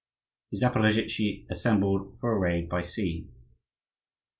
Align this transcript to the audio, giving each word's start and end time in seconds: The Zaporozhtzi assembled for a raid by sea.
The 0.49 0.57
Zaporozhtzi 0.57 1.45
assembled 1.51 2.17
for 2.17 2.31
a 2.35 2.39
raid 2.39 2.67
by 2.69 2.81
sea. 2.81 3.29